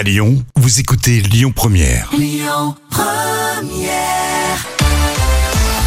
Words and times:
À 0.00 0.02
Lyon, 0.02 0.42
vous 0.56 0.80
écoutez 0.80 1.20
Lyon 1.20 1.52
Première. 1.54 2.10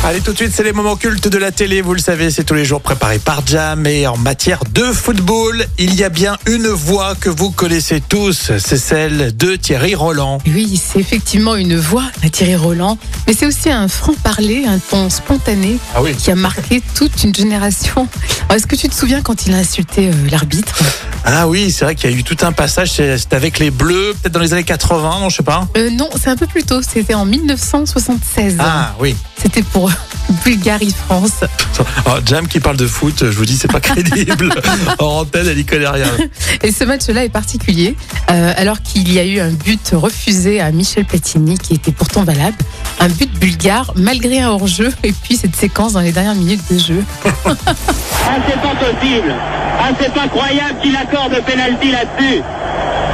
Allez, 0.06 0.22
tout 0.22 0.34
de 0.34 0.38
suite, 0.38 0.52
c'est 0.54 0.62
les 0.64 0.72
moments 0.72 0.96
cultes 0.98 1.28
de 1.28 1.38
la 1.40 1.52
télé. 1.52 1.82
Vous 1.82 1.96
le 1.96 2.00
savez, 2.00 2.30
c'est 2.30 2.44
tous 2.44 2.54
les 2.54 2.64
jours 2.64 2.82
préparé 2.82 3.18
par 3.18 3.42
Jam. 3.48 3.88
Et 3.88 4.06
en 4.06 4.16
matière 4.16 4.60
de 4.72 4.84
football, 4.84 5.66
il 5.80 5.96
y 5.96 6.04
a 6.04 6.10
bien 6.10 6.38
une 6.46 6.68
voix 6.68 7.16
que 7.16 7.28
vous 7.32 7.50
connaissez 7.50 8.04
tous. 8.08 8.52
C'est 8.60 8.78
celle 8.78 9.36
de 9.36 9.56
Thierry 9.56 9.96
Roland. 9.96 10.38
Oui, 10.46 10.80
c'est 10.80 11.00
effectivement 11.00 11.56
une 11.56 11.76
voix 11.76 12.06
à 12.24 12.30
Thierry 12.30 12.56
Roland, 12.56 13.00
mais 13.26 13.34
c'est 13.34 13.48
aussi 13.48 13.72
un 13.72 13.88
franc-parler, 13.88 14.66
un 14.68 14.78
ton 14.78 15.10
spontané 15.10 15.80
Ah 15.96 16.04
oui. 16.04 16.14
qui 16.16 16.30
a 16.30 16.36
marqué 16.36 16.84
toute 16.94 17.24
une 17.24 17.34
génération. 17.34 18.08
Est-ce 18.54 18.68
que 18.68 18.76
tu 18.76 18.88
te 18.90 18.94
souviens 18.94 19.24
quand 19.24 19.48
il 19.48 19.56
a 19.56 19.58
insulté 19.58 20.10
euh, 20.10 20.14
l'arbitre? 20.30 20.84
Ah 21.26 21.48
oui, 21.48 21.72
c'est 21.72 21.86
vrai 21.86 21.96
qu'il 21.96 22.10
y 22.12 22.14
a 22.14 22.18
eu 22.18 22.24
tout 22.24 22.38
un 22.42 22.52
passage. 22.52 22.92
C'était 22.92 23.36
avec 23.36 23.60
les 23.60 23.72
Bleus, 23.72 24.14
peut-être 24.22 24.34
dans 24.34 24.40
les 24.42 24.54
années 24.54 24.64
80, 24.64 25.20
non, 25.22 25.30
je 25.30 25.38
sais 25.38 25.44
pas. 25.44 25.68
Euh, 25.78 25.90
Non, 25.90 26.10
c'est 26.22 26.30
un 26.30 26.36
peu 26.36 26.48
plus 26.48 26.64
tôt, 26.64 26.82
c'était 26.82 27.14
en 27.14 27.26
1976. 27.26 28.58
Ah 28.60 28.94
oui. 29.00 29.16
C'était 29.42 29.62
pour 29.64 29.90
Bulgarie-France. 30.46 31.44
Oh, 32.06 32.12
Jam 32.26 32.48
qui 32.48 32.60
parle 32.60 32.78
de 32.78 32.88
foot, 32.88 33.20
je 33.20 33.38
vous 33.38 33.46
dis, 33.46 33.56
c'est 33.58 33.72
pas 33.72 33.80
crédible. 33.82 34.50
en 35.00 35.06
antenne, 35.22 35.48
elle 35.48 35.60
y 35.60 35.66
connaît 35.66 35.88
rien. 35.88 36.08
Et 36.62 36.72
ce 36.72 36.84
match-là 36.84 37.24
est 37.26 37.30
particulier, 37.30 37.96
euh, 38.30 38.54
alors 38.58 38.82
qu'il 38.82 39.12
y 39.12 39.20
a 39.20 39.26
eu 39.26 39.40
un 39.40 39.52
but 39.52 39.92
refusé 39.94 40.60
à 40.60 40.72
Michel 40.72 41.06
Platini, 41.06 41.58
qui 41.58 41.74
était 41.74 41.92
pourtant 41.92 42.24
valable. 42.24 42.58
Un 43.00 43.08
but 43.10 43.32
bulgare, 43.40 43.94
malgré 43.96 44.40
un 44.42 44.50
hors-jeu, 44.50 44.92
et 45.04 45.12
puis 45.14 45.38
cette 45.38 45.56
séquence 45.56 45.94
dans 45.94 46.02
les 46.02 46.12
dernières 46.12 46.36
minutes 46.36 46.62
de 46.72 46.78
jeu. 46.78 47.04
Ah, 48.26 48.38
c'est 48.48 48.62
pas 48.62 48.76
possible. 48.76 49.34
Ah, 49.80 49.90
c'est 50.00 50.14
pas 50.14 50.28
croyable 50.28 50.80
qu'il 50.82 50.96
accorde 50.96 51.36
pénalty 51.46 51.92
là-dessus. 51.92 52.42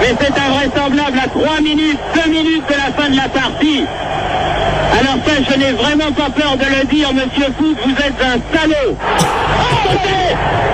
Mais 0.02 0.16
c'est 0.20 0.40
invraisemblable 0.40 1.20
à 1.24 1.28
3 1.28 1.62
minutes, 1.62 2.00
2 2.26 2.30
minutes 2.30 2.64
de 2.68 2.74
la 2.74 2.94
fin 2.94 3.10
de 3.10 3.16
la 3.16 3.28
partie. 3.28 3.84
Alors 5.00 5.18
ça, 5.26 5.34
je 5.50 5.60
n'ai 5.60 5.72
vraiment 5.72 6.12
pas 6.12 6.30
peur 6.30 6.58
de 6.58 6.66
le 6.66 6.86
dire, 6.88 7.14
monsieur 7.14 7.54
Foot, 7.58 7.78
vous 7.86 7.92
êtes 7.92 8.22
un 8.22 8.58
salaud. 8.58 8.96
À 9.18 9.88
côté 9.88 10.20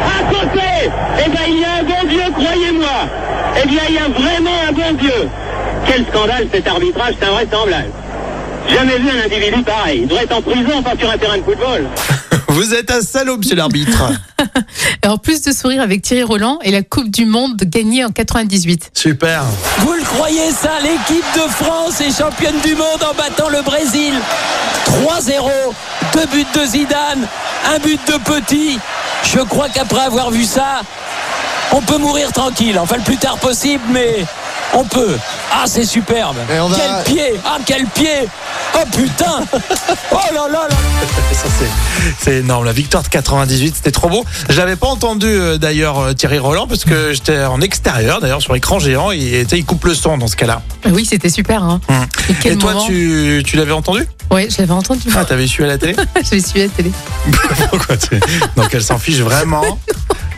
À 0.05 0.33
côté 0.33 0.92
Eh 1.25 1.30
bien, 1.30 1.42
il 1.47 1.59
y 1.59 1.64
a 1.66 1.80
un 1.80 1.83
bon 1.83 2.08
Dieu, 2.08 2.23
croyez-moi. 2.33 2.95
Eh 3.64 3.67
bien, 3.67 3.81
il 3.89 3.95
y 3.95 3.97
a 3.97 4.08
vraiment 4.08 4.58
un 4.70 4.72
bon 4.72 4.94
Dieu. 4.97 5.30
Quel 5.88 6.05
scandale 6.05 6.47
cet 6.52 6.67
arbitrage, 6.67 7.16
c'est 7.20 7.27
invraisemblable. 7.27 7.92
Jamais 8.70 8.97
vu 8.97 9.09
un 9.09 9.25
individu 9.25 9.64
pareil. 9.64 9.99
Il 10.03 10.08
devrait 10.08 10.23
être 10.23 10.38
en 10.38 10.42
prison, 10.42 10.81
pas 10.81 10.97
sur 10.97 11.09
un 11.09 11.17
terrain 11.17 11.38
de 11.38 11.44
football. 11.44 11.86
Vous 12.56 12.73
êtes 12.73 12.89
un 12.89 13.02
salaud, 13.02 13.36
monsieur 13.36 13.58
l'arbitre. 13.58 14.11
Alors 15.02 15.20
plus 15.20 15.42
de 15.42 15.52
sourire 15.52 15.81
avec 15.81 16.02
Thierry 16.03 16.23
Roland 16.23 16.58
et 16.64 16.72
la 16.72 16.84
Coupe 16.84 17.09
du 17.09 17.25
Monde 17.25 17.58
gagnée 17.66 18.06
en 18.06 18.11
98. 18.11 18.92
Super. 18.94 19.44
Vous 19.80 19.92
le 19.92 20.02
croyez 20.03 20.52
ça 20.52 20.80
L'équipe 20.81 21.26
de 21.36 21.42
France 21.52 22.00
est 22.00 22.17
championne 22.17 22.56
du 22.64 22.76
monde 22.76 23.03
en 23.03 23.14
battant 23.14 23.50
le 23.50 23.61
Brésil. 23.61 24.14
3-0, 24.86 25.44
deux 26.14 26.26
buts 26.28 26.45
de 26.56 26.66
Zidane, 26.66 27.28
un 27.73 27.80
but 27.80 28.00
de 28.08 28.17
Petit. 28.20 28.80
Je 29.23 29.39
crois 29.39 29.67
qu'après 29.67 30.06
avoir 30.06 30.31
vu 30.31 30.45
ça, 30.45 30.81
on 31.73 31.81
peut 31.81 31.98
mourir 31.98 32.31
tranquille. 32.31 32.80
Enfin, 32.80 32.95
le 32.95 33.03
plus 33.03 33.17
tard 33.17 33.38
possible, 33.38 33.83
mais 33.89 34.26
on 34.73 34.86
peut. 34.86 35.17
Ah, 35.52 35.66
c'est 35.66 35.83
superbe. 35.83 36.38
Et 36.53 36.59
on 36.61 36.70
va- 36.70 36.78
Quel 37.03 37.14
pied 37.16 37.33
Ah, 37.45 37.58
quel 37.66 37.86
pied 37.88 38.30
Oh 38.75 38.83
putain 38.95 39.45
Oh 40.11 40.17
là 40.33 40.47
là 40.51 40.67
là 40.69 40.75
Ça, 41.33 41.47
c'est- 41.59 42.11
C'est 42.19 42.35
énorme. 42.37 42.65
La 42.65 42.71
victoire 42.71 43.03
de 43.03 43.07
98, 43.09 43.75
c'était 43.77 43.91
trop 43.91 44.09
beau. 44.09 44.23
Je 44.49 44.57
l'avais 44.57 44.75
pas 44.75 44.87
entendu 44.87 45.27
euh, 45.27 45.57
d'ailleurs 45.57 45.99
euh, 45.99 46.13
Thierry 46.13 46.37
Roland 46.39 46.67
parce 46.67 46.83
que 46.85 47.13
j'étais 47.13 47.43
en 47.45 47.61
extérieur 47.61 48.21
d'ailleurs 48.21 48.41
sur 48.41 48.55
écran 48.55 48.79
géant 48.79 49.11
et 49.11 49.43
tu 49.43 49.49
sais, 49.49 49.57
il 49.59 49.65
coupe 49.65 49.85
le 49.85 49.93
son 49.95 50.17
dans 50.17 50.27
ce 50.27 50.35
cas-là. 50.35 50.61
Oui, 50.91 51.05
c'était 51.05 51.29
super. 51.29 51.63
Hein. 51.63 51.79
Et 52.29 52.33
quel 52.41 52.53
et 52.53 52.57
toi, 52.57 52.73
moment 52.73 52.85
tu, 52.85 53.43
tu 53.45 53.55
l'avais 53.57 53.71
entendu? 53.71 54.05
Ouais, 54.31 54.47
je 54.49 54.57
l'avais 54.59 54.71
entendu. 54.73 55.07
Ah, 55.15 55.23
t'avais 55.25 55.47
su 55.47 55.63
à 55.63 55.67
la 55.67 55.77
télé? 55.77 55.95
Je 56.23 56.31
l'ai 56.35 56.41
suivi 56.41 56.61
à 56.61 56.63
la 56.65 56.69
télé. 56.71 56.91
Pourquoi 57.69 57.95
tu... 57.97 58.19
Donc 58.55 58.69
elle 58.73 58.83
s'en 58.83 58.97
fiche 58.97 59.19
vraiment? 59.19 59.64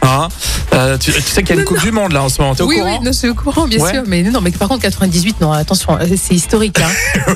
Hein 0.07 0.29
Euh, 0.73 0.97
tu, 0.97 1.11
tu 1.11 1.21
sais 1.21 1.43
qu'il 1.43 1.55
y 1.55 1.57
a 1.57 1.61
une 1.61 1.67
Coupe 1.67 1.81
du 1.81 1.91
Monde 1.91 2.11
là 2.13 2.21
en 2.23 2.29
ce 2.29 2.41
moment. 2.41 2.53
T'es 2.55 2.61
au 2.63 2.67
oui, 2.67 2.77
courant 2.77 2.97
oui, 2.99 3.05
non, 3.05 3.11
je 3.11 3.17
suis 3.17 3.29
au 3.29 3.33
courant, 3.35 3.67
bien 3.67 3.79
Ouais. 3.79 3.91
sûr. 3.93 4.03
Mais 4.07 4.21
non, 4.23 4.41
mais 4.41 4.51
par 4.51 4.67
contre, 4.67 4.81
98, 4.83 5.41
non, 5.41 5.51
attention, 5.51 5.97
euh, 5.99 6.05
c'est 6.21 6.35
historique. 6.35 6.77
Hein. 6.79 7.33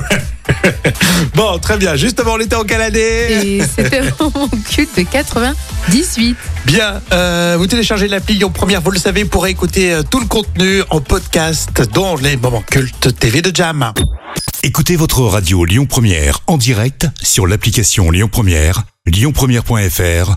Bon, 1.34 1.58
très 1.58 1.76
bien. 1.76 1.96
Justement, 1.96 2.32
on 2.34 2.40
était 2.40 2.56
en 2.56 2.64
Canadé. 2.64 3.00
Et 3.00 3.62
c'était 3.64 4.02
mon 4.20 4.48
culte 4.70 4.96
de 4.96 5.02
98. 5.02 6.36
Bien, 6.66 7.00
euh, 7.12 7.56
vous 7.58 7.66
téléchargez 7.66 8.06
l'appli 8.08 8.34
Lyon 8.36 8.50
Première, 8.50 8.80
vous 8.82 8.90
le 8.90 8.98
savez, 8.98 9.24
pour 9.24 9.46
écouter 9.46 9.98
tout 10.10 10.20
le 10.20 10.26
contenu 10.26 10.82
en 10.90 11.00
podcast, 11.00 11.82
dont 11.94 12.16
les 12.16 12.36
moments 12.36 12.62
cultes 12.68 13.16
TV 13.18 13.40
de 13.40 13.54
Jam. 13.54 13.92
Écoutez 14.62 14.96
votre 14.96 15.22
radio 15.22 15.64
Lyon 15.64 15.86
Première 15.86 16.40
en 16.46 16.58
direct 16.58 17.06
sur 17.22 17.46
l'application 17.46 18.10
Lyon 18.10 18.28
Première, 18.30 18.82
lyonpremière.fr 19.06 20.36